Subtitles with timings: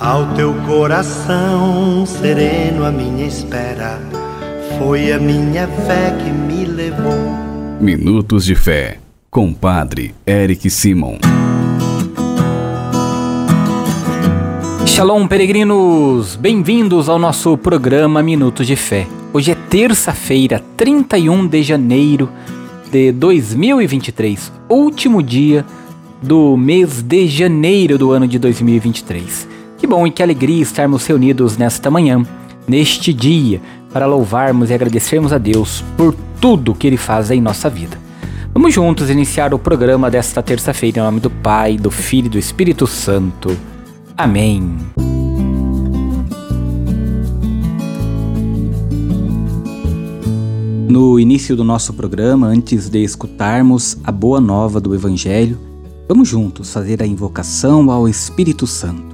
[0.00, 4.00] Ao teu coração sereno, a minha espera
[4.76, 7.14] foi a minha fé que me levou.
[7.80, 8.98] Minutos de Fé,
[9.30, 11.18] com Padre Eric Simon.
[14.84, 16.34] Shalom, peregrinos!
[16.34, 19.06] Bem-vindos ao nosso programa Minutos de Fé.
[19.32, 22.28] Hoje é terça-feira, 31 de janeiro
[22.90, 25.64] de 2023, último dia
[26.20, 29.54] do mês de janeiro do ano de 2023.
[29.84, 32.24] Que bom e que alegria estarmos reunidos nesta manhã,
[32.66, 33.60] neste dia,
[33.92, 37.98] para louvarmos e agradecermos a Deus por tudo que Ele faz em nossa vida.
[38.54, 42.38] Vamos juntos iniciar o programa desta terça-feira em nome do Pai, do Filho e do
[42.38, 43.54] Espírito Santo.
[44.16, 44.74] Amém.
[50.88, 55.58] No início do nosso programa, antes de escutarmos a boa nova do Evangelho,
[56.08, 59.13] vamos juntos fazer a invocação ao Espírito Santo.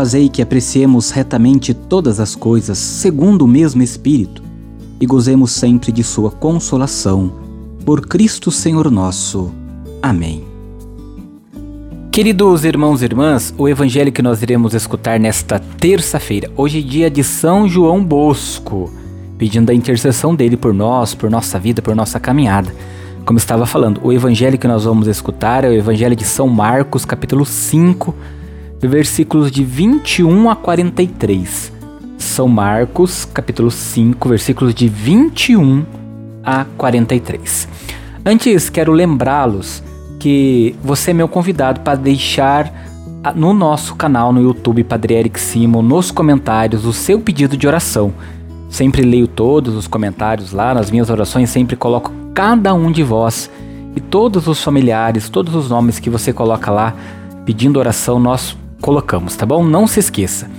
[0.00, 4.42] Fazei que apreciemos retamente todas as coisas segundo o mesmo Espírito
[4.98, 7.30] e gozemos sempre de Sua consolação.
[7.84, 9.52] Por Cristo Senhor nosso.
[10.00, 10.42] Amém.
[12.10, 17.22] Queridos irmãos e irmãs, o evangelho que nós iremos escutar nesta terça-feira, hoje dia de
[17.22, 18.90] São João Bosco,
[19.36, 22.74] pedindo a intercessão dele por nós, por nossa vida, por nossa caminhada.
[23.26, 27.04] Como estava falando, o evangelho que nós vamos escutar é o evangelho de São Marcos,
[27.04, 28.14] capítulo 5,
[28.88, 31.72] versículos de 21 a 43.
[32.16, 35.84] São Marcos, capítulo 5, versículos de 21
[36.42, 37.68] a 43.
[38.24, 39.82] Antes, quero lembrá-los
[40.18, 42.72] que você é meu convidado para deixar
[43.34, 48.12] no nosso canal no YouTube Padre Eric Simon, nos comentários, o seu pedido de oração.
[48.68, 53.50] Sempre leio todos os comentários lá, nas minhas orações sempre coloco cada um de vós
[53.94, 56.94] e todos os familiares, todos os nomes que você coloca lá
[57.44, 59.64] pedindo oração, nós colocamos, tá bom?
[59.64, 60.50] Não se esqueça.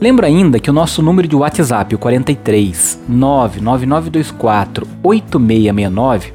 [0.00, 6.32] Lembra ainda que o nosso número de WhatsApp, o 43 99924 8669,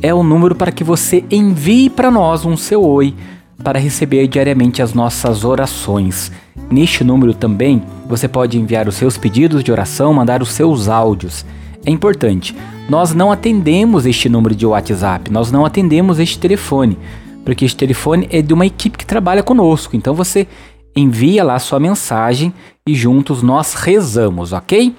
[0.00, 3.14] é o número para que você envie para nós um seu oi
[3.62, 6.30] para receber diariamente as nossas orações.
[6.70, 11.44] Neste número também você pode enviar os seus pedidos de oração, mandar os seus áudios.
[11.84, 12.54] É importante,
[12.88, 16.98] nós não atendemos este número de WhatsApp, nós não atendemos este telefone,
[17.44, 19.96] porque este telefone é de uma equipe que trabalha conosco.
[19.96, 20.46] Então você
[20.94, 22.52] envia lá sua mensagem
[22.86, 24.94] e juntos nós rezamos, ok?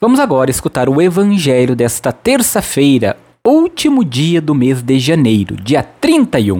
[0.00, 6.58] Vamos agora escutar o evangelho desta terça-feira, último dia do mês de janeiro, dia 31.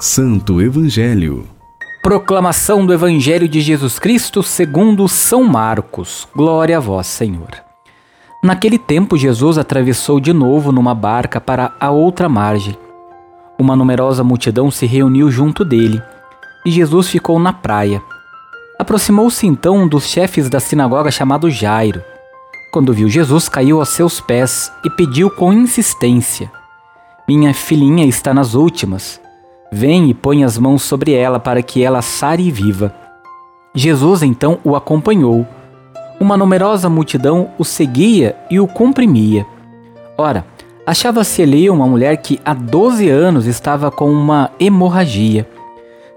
[0.00, 1.46] Santo Evangelho.
[2.02, 6.26] Proclamação do Evangelho de Jesus Cristo segundo São Marcos.
[6.34, 7.69] Glória a vós, Senhor.
[8.42, 12.76] Naquele tempo, Jesus atravessou de novo numa barca para a outra margem
[13.60, 16.02] uma numerosa multidão se reuniu junto dele,
[16.64, 18.02] e Jesus ficou na praia.
[18.78, 22.02] Aproximou-se então um dos chefes da sinagoga chamado Jairo.
[22.72, 26.50] Quando viu Jesus, caiu aos seus pés e pediu com insistência:
[27.28, 29.20] Minha filhinha está nas últimas.
[29.70, 32.94] Vem e põe as mãos sobre ela para que ela sare e viva.
[33.74, 35.46] Jesus então o acompanhou.
[36.20, 39.46] Uma numerosa multidão o seguia e o comprimia.
[40.16, 40.44] Ora,
[40.90, 45.48] Achava-se ali uma mulher que há 12 anos estava com uma hemorragia.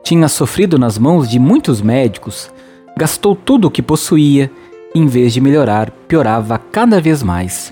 [0.03, 2.51] Tinha sofrido nas mãos de muitos médicos,
[2.97, 4.49] gastou tudo o que possuía
[4.95, 7.71] e, em vez de melhorar, piorava cada vez mais.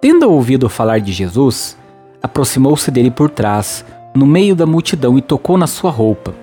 [0.00, 1.76] Tendo ouvido falar de Jesus,
[2.22, 3.84] aproximou-se dele por trás,
[4.14, 6.34] no meio da multidão, e tocou na sua roupa.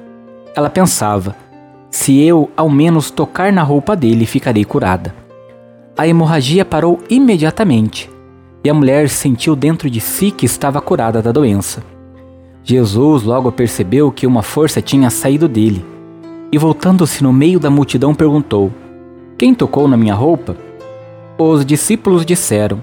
[0.55, 1.35] Ela pensava:
[1.91, 5.13] se eu ao menos tocar na roupa dele, ficarei curada.
[5.97, 8.09] A hemorragia parou imediatamente
[8.63, 11.83] e a mulher sentiu dentro de si que estava curada da doença.
[12.63, 15.83] Jesus logo percebeu que uma força tinha saído dele
[16.49, 18.71] e, voltando-se no meio da multidão, perguntou:
[19.37, 20.55] Quem tocou na minha roupa?
[21.37, 22.81] Os discípulos disseram: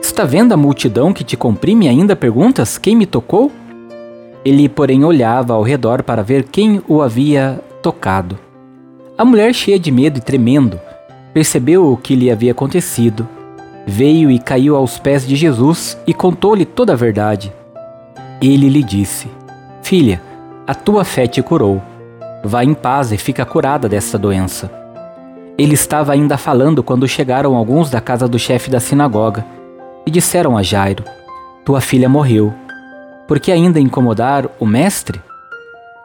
[0.00, 3.52] Está vendo a multidão que te comprime e ainda perguntas quem me tocou?
[4.44, 8.38] Ele, porém, olhava ao redor para ver quem o havia tocado.
[9.16, 10.80] A mulher, cheia de medo e tremendo,
[11.32, 13.26] percebeu o que lhe havia acontecido
[13.88, 17.50] veio e caiu aos pés de Jesus e contou-lhe toda a verdade.
[18.40, 19.28] Ele lhe disse:
[19.82, 20.20] Filha,
[20.66, 21.80] a tua fé te curou.
[22.44, 24.70] Vá em paz e fica curada desta doença.
[25.56, 29.44] Ele estava ainda falando quando chegaram alguns da casa do chefe da sinagoga
[30.06, 31.02] e disseram a Jairo:
[31.64, 32.52] Tua filha morreu.
[33.26, 35.18] Por que ainda incomodar o mestre?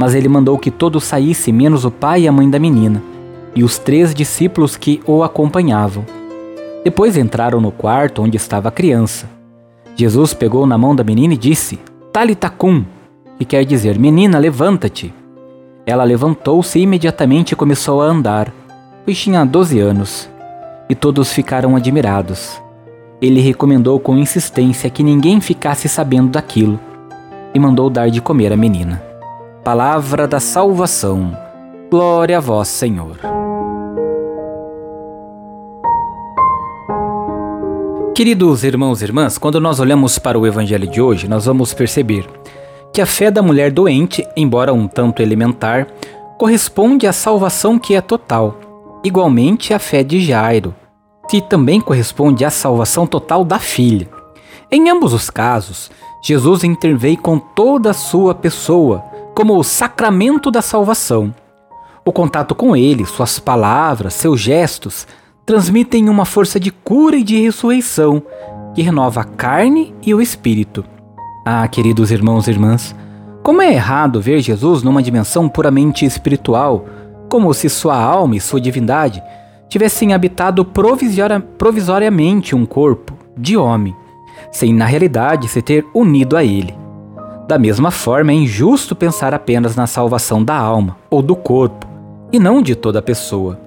[0.00, 3.02] Mas ele mandou que todos saíssem, menos o pai e a mãe da menina,
[3.54, 6.06] e os três discípulos que o acompanhavam.
[6.82, 9.28] Depois entraram no quarto onde estava a criança.
[9.94, 11.78] Jesus pegou na mão da menina e disse:
[12.10, 12.82] Talitacum,
[13.38, 15.12] que quer dizer: Menina, levanta-te.
[15.84, 18.50] Ela levantou-se e imediatamente começou a andar,
[19.04, 20.30] pois tinha 12 anos,
[20.88, 22.58] e todos ficaram admirados.
[23.20, 26.80] Ele recomendou com insistência que ninguém ficasse sabendo daquilo,
[27.52, 29.09] e mandou dar de comer à menina.
[29.64, 31.36] Palavra da salvação.
[31.90, 33.18] Glória a vós, Senhor.
[38.14, 42.26] Queridos irmãos e irmãs, quando nós olhamos para o evangelho de hoje, nós vamos perceber
[42.90, 45.88] que a fé da mulher doente, embora um tanto elementar,
[46.38, 48.58] corresponde à salvação que é total.
[49.04, 50.74] Igualmente a fé de Jairo,
[51.28, 54.08] que também corresponde à salvação total da filha.
[54.70, 55.90] Em ambos os casos,
[56.22, 59.09] Jesus interveio com toda a sua pessoa,
[59.40, 61.34] como o sacramento da salvação.
[62.04, 65.06] O contato com ele, suas palavras, seus gestos,
[65.46, 68.22] transmitem uma força de cura e de ressurreição
[68.74, 70.84] que renova a carne e o espírito.
[71.46, 72.94] Ah, queridos irmãos e irmãs,
[73.42, 76.84] como é errado ver Jesus numa dimensão puramente espiritual,
[77.30, 79.22] como se sua alma e sua divindade
[79.70, 83.96] tivessem habitado provisoriamente um corpo de homem,
[84.52, 86.78] sem na realidade se ter unido a ele.
[87.50, 91.84] Da mesma forma, é injusto pensar apenas na salvação da alma ou do corpo,
[92.32, 93.60] e não de toda a pessoa.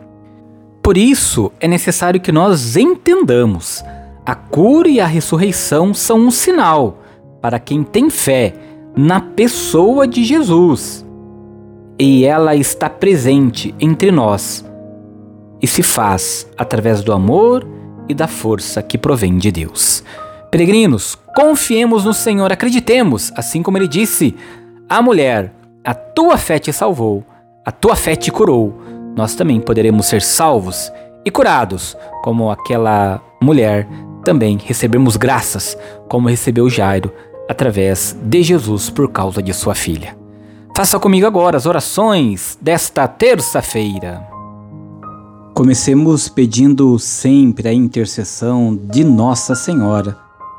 [0.81, 3.83] Por isso, é necessário que nós entendamos:
[4.25, 6.99] a cura e a ressurreição são um sinal
[7.41, 8.53] para quem tem fé
[8.95, 11.05] na pessoa de Jesus.
[11.99, 14.63] E ela está presente entre nós
[15.61, 17.67] e se faz através do amor
[18.07, 20.05] e da força que provém de Deus.
[20.49, 24.35] Peregrinos, confiemos no Senhor, acreditemos, assim como ele disse
[24.87, 25.53] à mulher:
[25.83, 27.23] A tua fé te salvou,
[27.65, 28.81] a tua fé te curou.
[29.15, 30.91] Nós também poderemos ser salvos
[31.23, 33.87] e curados, como aquela mulher
[34.23, 35.77] também recebemos graças,
[36.07, 37.11] como recebeu Jairo
[37.49, 40.15] através de Jesus por causa de sua filha.
[40.75, 44.27] Faça comigo agora as orações desta terça-feira.
[45.53, 50.17] Comecemos pedindo sempre a intercessão de Nossa Senhora,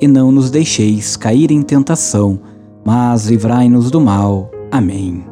[0.00, 2.38] E não nos deixeis cair em tentação,
[2.84, 4.50] mas livrai-nos do mal.
[4.70, 5.24] Amém.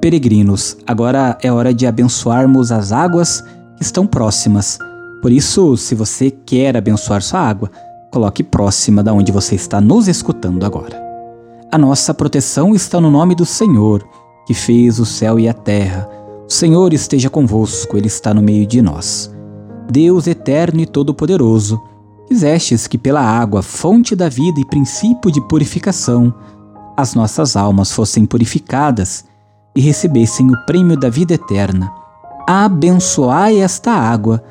[0.00, 3.42] Peregrinos, agora é hora de abençoarmos as águas
[3.76, 4.78] que estão próximas.
[5.20, 7.70] Por isso, se você quer abençoar sua água,
[8.12, 11.04] coloque próxima da onde você está nos escutando agora.
[11.72, 14.06] A nossa proteção está no nome do Senhor,
[14.46, 16.08] que fez o céu e a terra.
[16.48, 19.34] O Senhor esteja convosco, Ele está no meio de nós.
[19.90, 21.82] Deus eterno e todo-poderoso,
[22.26, 26.34] quisestes que pela água, fonte da vida e princípio de purificação,
[26.96, 29.24] as nossas almas fossem purificadas
[29.74, 31.92] e recebessem o prêmio da vida eterna.
[32.48, 34.42] Abençoai esta água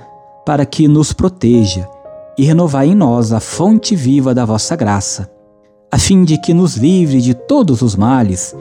[0.45, 1.89] para que nos proteja
[2.37, 5.31] e renovai em nós a fonte viva da vossa graça,
[5.91, 8.55] a fim de que nos livre de todos os males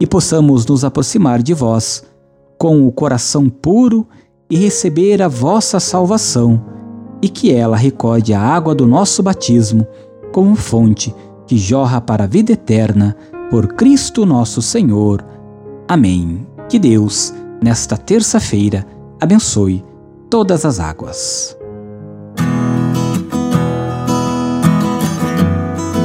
[0.00, 2.04] e possamos nos aproximar de vós
[2.56, 4.06] com o coração puro
[4.50, 6.77] e receber a vossa salvação,
[7.20, 9.86] e que ela recorde a água do nosso batismo
[10.32, 11.14] como fonte
[11.46, 13.16] que jorra para a vida eterna,
[13.50, 15.24] por Cristo nosso Senhor.
[15.88, 16.46] Amém.
[16.68, 17.32] Que Deus,
[17.62, 18.86] nesta terça-feira,
[19.18, 19.82] abençoe
[20.28, 21.56] todas as águas.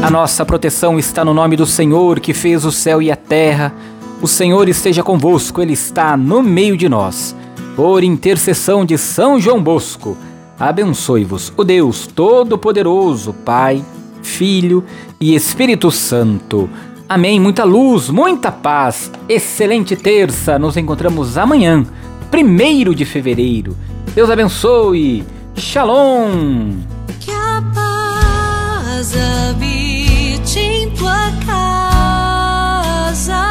[0.02, 3.74] A nossa proteção está no nome do Senhor que fez o céu e a terra.
[4.22, 7.36] O Senhor esteja convosco, Ele está no meio de nós.
[7.76, 10.18] Por intercessão de São João Bosco,
[10.60, 13.84] abençoe-vos o Deus Todo-Poderoso, Pai,
[14.22, 14.84] Filho
[15.20, 16.70] e Espírito Santo.
[17.08, 17.40] Amém.
[17.40, 19.12] Muita luz, muita paz.
[19.30, 20.58] Excelente terça.
[20.58, 21.86] Nos encontramos amanhã,
[22.32, 23.78] primeiro de fevereiro.
[24.16, 25.24] Deus abençoe.
[25.56, 26.78] Shalom.
[27.20, 33.44] Que a paz habite em tua casa.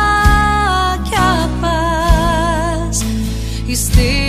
[1.04, 3.04] Que a paz
[3.68, 4.21] esteja.